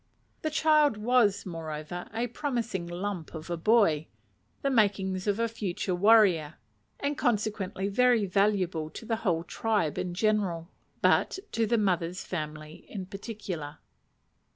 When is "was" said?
0.97-1.45